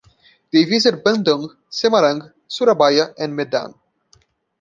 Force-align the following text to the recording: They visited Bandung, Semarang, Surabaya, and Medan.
They 0.51 0.63
visited 0.65 1.03
Bandung, 1.03 1.55
Semarang, 1.69 2.33
Surabaya, 2.49 3.13
and 3.19 3.35
Medan. 3.35 3.75